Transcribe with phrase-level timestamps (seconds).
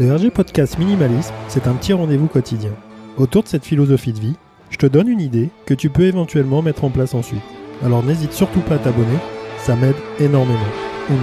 [0.00, 2.70] Le RG Podcast Minimalisme, c'est un petit rendez-vous quotidien.
[3.16, 4.36] Autour de cette philosophie de vie,
[4.70, 7.42] je te donne une idée que tu peux éventuellement mettre en place ensuite.
[7.82, 9.18] Alors n'hésite surtout pas à t'abonner,
[9.56, 10.60] ça m'aide énormément.
[11.10, 11.14] On.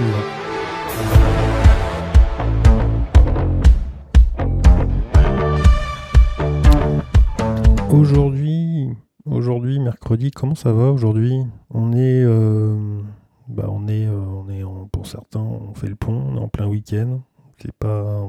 [7.96, 8.90] Aujourd'hui,
[9.24, 11.40] aujourd'hui mercredi, comment ça va aujourd'hui?
[11.70, 13.00] On est, euh,
[13.48, 16.48] bah on est, euh, on est pour certains, on fait le pont, on est en
[16.48, 17.20] plein week-end.
[17.56, 18.22] C'est pas,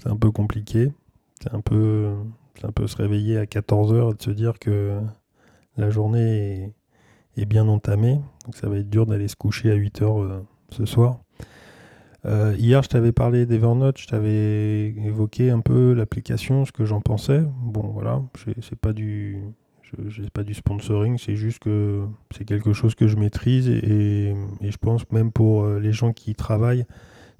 [0.00, 0.92] c'est un peu compliqué.
[1.40, 2.14] C'est un peu,
[2.54, 5.00] c'est un peu se réveiller à 14h et de se dire que
[5.76, 6.74] la journée
[7.36, 8.20] est, bien entamée.
[8.44, 11.20] Donc ça va être dur d'aller se coucher à 8h euh, ce soir.
[12.24, 17.00] Euh, hier, je t'avais parlé d'Evernote, je t'avais évoqué un peu l'application, ce que j'en
[17.00, 17.42] pensais.
[17.62, 18.22] Bon, voilà,
[18.60, 19.42] c'est pas du,
[20.08, 24.70] je pas du sponsoring, c'est juste que c'est quelque chose que je maîtrise et, et,
[24.70, 26.86] je pense même pour euh, les gens qui y travaillent,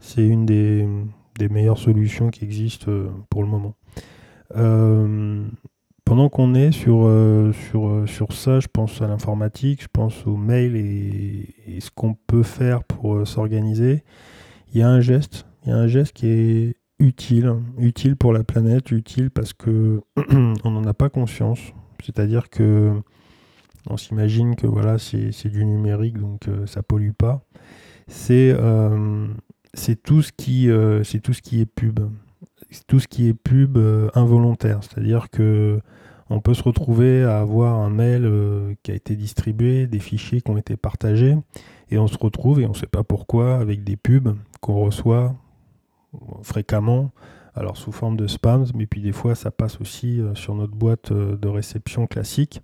[0.01, 0.89] c'est une des,
[1.39, 3.75] des meilleures solutions qui existent euh, pour le moment.
[4.57, 5.45] Euh,
[6.05, 10.37] pendant qu'on est sur, euh, sur, sur ça, je pense à l'informatique, je pense aux
[10.37, 14.05] mails et, ce qu'on peut faire pour s'organiser.
[14.73, 18.33] Il y a un geste, il y a un geste qui est utile, utile pour
[18.33, 20.03] la planète, utile parce que
[20.65, 21.61] on n'en a pas conscience.
[22.05, 22.93] C'est-à-dire que
[23.89, 27.43] on s'imagine que voilà, c'est du numérique, donc ça pollue pas.
[28.07, 28.55] C'est
[29.75, 32.01] c'est tout ce qui euh, c'est tout ce qui est pub.
[32.87, 34.81] Tout ce qui est pub euh, involontaire.
[34.83, 35.81] C'est-à-dire que
[36.31, 40.41] on peut se retrouver à avoir un mail euh, qui a été distribué des fichiers
[40.41, 41.37] qui ont été partagés
[41.91, 45.35] et on se retrouve et on ne sait pas pourquoi avec des pubs qu'on reçoit
[46.43, 47.11] fréquemment.
[47.55, 51.13] Alors sous forme de spams mais puis des fois ça passe aussi sur notre boîte
[51.13, 52.63] de réception classique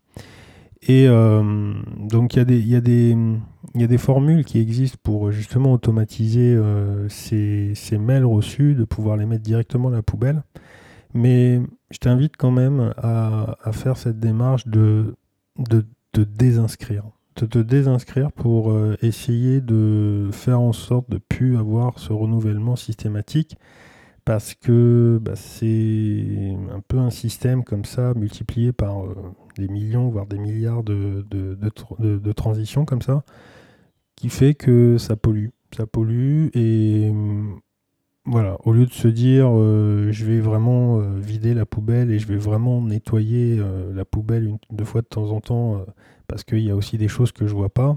[0.82, 7.98] et euh, donc il y, a des, formules qui existent pour justement automatiser euh, ces,
[7.98, 10.42] mails reçus, de pouvoir les mettre directement à la poubelle.
[11.14, 11.60] Mais
[11.90, 15.16] je t'invite quand même à, faire cette démarche de,
[16.12, 17.04] te désinscrire.
[17.36, 22.12] De te désinscrire pour euh, essayer de faire en sorte de ne plus avoir ce
[22.12, 23.56] renouvellement systématique
[24.28, 29.04] parce que bah, c'est un peu un système comme ça multiplié par
[29.56, 33.24] des millions, voire des milliards de, de, transitions comme ça,
[34.16, 35.46] qui fait que ça pollue.
[35.74, 37.58] Ça pollue et hum,
[38.26, 42.18] voilà, au lieu de se dire euh, je vais vraiment euh, vider la poubelle et
[42.18, 45.86] je vais vraiment nettoyer euh, la poubelle une, deux fois de temps en temps
[46.26, 47.96] parce qu'il y a aussi des choses que je vois pas,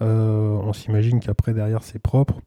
[0.00, 2.40] on s'imagine qu'après derrière c'est propre.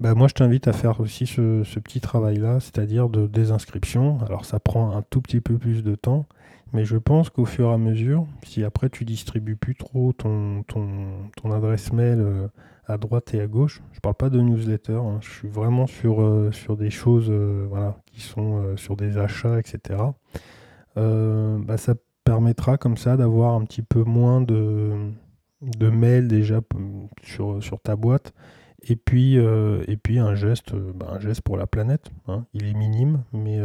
[0.00, 4.18] Bah, moi je t'invite à faire aussi ce, petit travail là, c'est-à-dire de désinscription.
[4.24, 6.24] Alors ça prend un tout petit peu plus de temps,
[6.72, 10.62] mais je pense qu'au fur et à mesure, si après tu distribues plus trop ton,
[10.62, 12.48] ton, adresse mail euh,
[12.86, 16.22] à droite et à gauche, je parle pas de newsletter, hein, je suis vraiment sur,
[16.22, 20.00] euh, sur des choses euh, voilà, qui sont sur des achats, etc.
[20.96, 21.94] Bah, ça
[22.24, 24.92] permettra comme ça d'avoir un petit peu moins de,
[25.60, 26.60] de mails déjà
[27.22, 28.32] sur, sur ta boîte.
[28.88, 32.10] Et puis, et puis un geste, bah, un geste pour la planète.
[32.28, 32.46] Hein.
[32.54, 33.58] Il est minime, mais,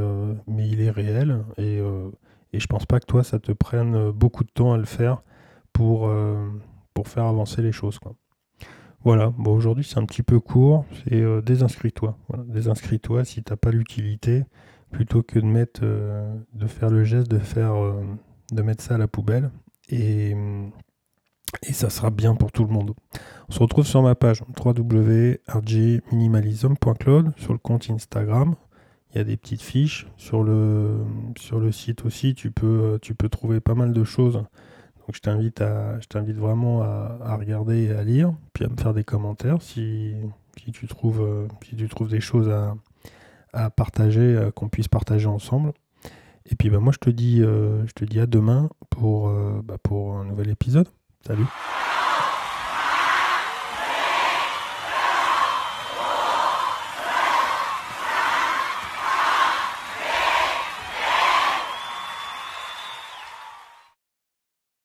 [0.47, 1.43] mais il est réel.
[1.57, 1.81] Et
[2.55, 4.85] et je pense pas que toi, ça te prenne euh, beaucoup de temps à le
[4.85, 5.21] faire
[5.73, 6.47] pour, euh,
[6.93, 7.99] pour faire avancer les choses.
[9.03, 12.17] Voilà, bon, aujourd'hui c'est un petit peu court, c'est euh, désinscris-toi.
[12.47, 14.45] Désinscris-toi si tu n'as pas l'utilité,
[14.89, 17.73] plutôt que de, mettre, de faire le geste de, faire,
[18.53, 19.51] de mettre ça à la poubelle.
[19.89, 20.33] Et,
[21.63, 22.94] et ça sera bien pour tout le monde.
[23.50, 28.56] On se retrouve sur ma page www.rgminimalism.cloud, sur le compte Instagram,
[29.16, 30.07] il y a des petites fiches.
[30.17, 31.00] Sur le,
[31.72, 33.00] site aussi, tu peux,
[33.31, 34.34] trouver pas mal de choses.
[34.34, 35.61] Donc je t'invite,
[36.38, 40.13] vraiment à, regarder et à lire, puis à me faire des commentaires si,
[40.73, 41.47] tu, trouves,
[42.09, 42.53] des choses
[43.53, 45.72] à, partager, euh, qu'on puisse partager ensemble.
[46.51, 49.61] Et puis bah, moi je te dis, euh, je te dis à demain pour, euh,
[49.63, 50.89] bah, pour un nouvel épisode.
[51.25, 51.49] Salut